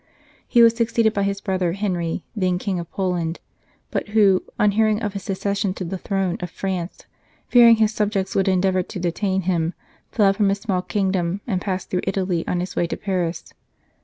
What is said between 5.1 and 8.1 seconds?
his acces sion to the throne of France, fearing his